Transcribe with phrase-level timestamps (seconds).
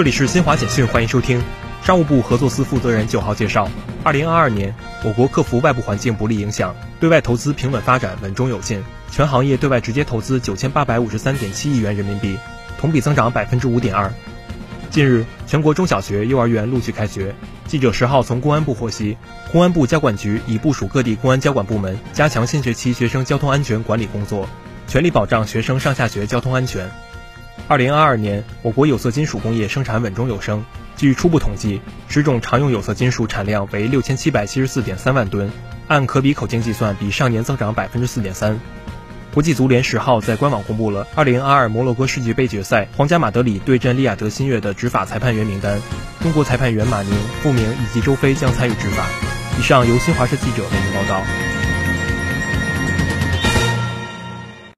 [0.00, 1.42] 这里是新华简讯，欢迎收听。
[1.82, 3.68] 商务部合作司负责人九号介绍，
[4.02, 12.38] 二零二二年，我国克服外部环境不利影响，对外投资平稳发展，稳中有进，全行业对外直接投资九千八百五十三点七亿元人民币，
[12.78, 14.10] 同比增长百分之五点二。
[14.88, 17.34] 近日，全国中小学、幼儿园陆续开学。
[17.66, 19.18] 记者十号从公安部获悉，
[19.52, 24.48] 公安部交管局已部署各地公安交管部门，加强新学期学生交通安全管理工作，
[24.88, 26.90] 全力保障学生上下学交通安全。
[27.70, 30.64] 二零二二年，我国有色金属工业生产稳中有升。
[30.96, 35.48] 据初步统计，十种常用有色金属产量为六千七百七十四点三万吨，
[35.86, 38.58] 按可比口径计算，比上年增长百分之四点三。
[39.32, 45.80] 国际足联十号在官网公布了二零二二摩洛哥世界杯决赛皇家马德里对阵利雅得新月的执法裁判员名单，
[46.20, 49.06] 中国裁判员马宁、傅明以及周飞将参与执法。
[49.60, 51.49] 以上由新华社记者为您报道。